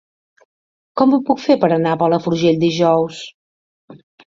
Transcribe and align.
Com 1.01 1.13
ho 1.13 1.19
puc 1.27 1.43
fer 1.43 1.59
per 1.65 1.69
anar 1.77 1.93
a 1.97 2.01
Palafrugell 2.05 2.59
dijous? 2.65 3.23